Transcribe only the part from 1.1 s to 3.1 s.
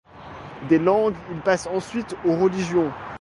il passe ensuite aux religions.